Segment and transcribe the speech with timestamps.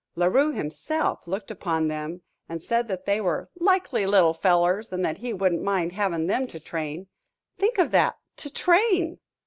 [0.15, 5.05] La Rue himself looked upon them and said that they were "likely little fellers," and
[5.05, 7.05] that he "wouldn't mind having them to train."
[7.55, 8.17] Think of that!
[8.37, 9.19] To train!